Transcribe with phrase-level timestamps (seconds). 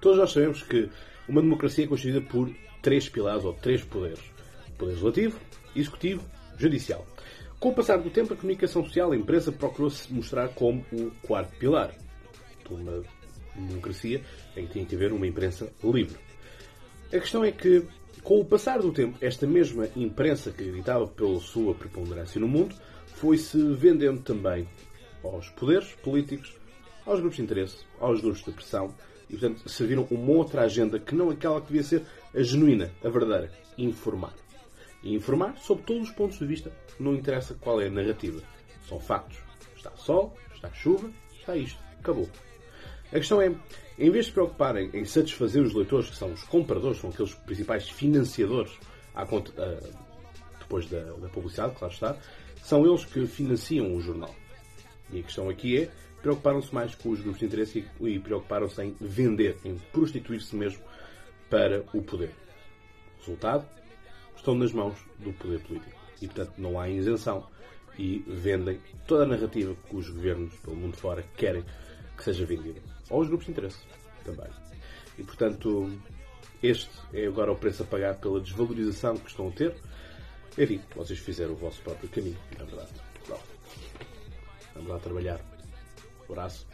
[0.00, 0.88] Todos nós sabemos que
[1.28, 2.50] uma democracia é constituída por
[2.82, 4.20] três pilares ou três poderes:
[4.78, 5.38] poder legislativo,
[5.76, 6.24] executivo,
[6.58, 7.06] judicial.
[7.58, 11.54] Com o passar do tempo, a comunicação social, a empresa procurou-se mostrar como o quarto
[11.58, 11.92] pilar
[12.66, 13.02] de uma
[13.54, 14.22] democracia
[14.56, 16.16] em que tinha que haver uma imprensa livre.
[17.08, 17.84] A questão é que,
[18.22, 22.74] com o passar do tempo, esta mesma imprensa que gritava pela sua preponderância no mundo
[23.16, 24.66] foi-se vendendo também
[25.22, 26.56] aos poderes políticos,
[27.04, 28.94] aos grupos de interesse, aos grupos de pressão
[29.30, 32.02] e, portanto, serviram uma outra agenda que não aquela que devia ser
[32.34, 34.34] a genuína, a verdadeira, informar.
[35.02, 38.42] E informar sobre todos os pontos de vista, não interessa qual é a narrativa.
[38.86, 39.38] São factos.
[39.76, 41.80] Está sol, está chuva, está isto.
[41.98, 42.28] Acabou.
[43.06, 43.54] A questão é,
[43.98, 47.34] em vez de se preocuparem em satisfazer os leitores, que são os compradores, são aqueles
[47.34, 48.72] principais financiadores
[49.26, 49.94] conta, uh,
[50.58, 52.16] depois da, da publicidade, claro está,
[52.62, 54.34] são eles que financiam o jornal.
[55.12, 55.90] E a questão aqui é,
[56.22, 60.82] preocuparam-se mais com os grupos de interesse e, preocuparam-se em vender, em prostituir-se mesmo
[61.48, 62.34] para o poder.
[63.18, 63.66] Resultado?
[64.36, 66.00] Estão nas mãos do poder político.
[66.22, 67.46] E, portanto, não há isenção
[67.98, 71.64] e vendem toda a narrativa que os governos pelo mundo fora querem
[72.16, 72.80] que seja vendida.
[73.10, 73.78] Ou os grupos de interesse
[74.24, 74.48] também.
[75.18, 75.90] E, portanto,
[76.62, 79.74] este é agora o preço a pagar pela desvalorização que estão a ter.
[80.58, 82.90] Enfim, vocês fizeram o vosso próprio caminho, na verdade.
[85.02, 85.40] Trabalhar.
[86.28, 86.66] Abraço.